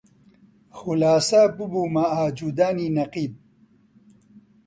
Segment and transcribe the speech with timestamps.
[0.77, 3.33] خولاسە ببوومە ئاجوودانی نەقیب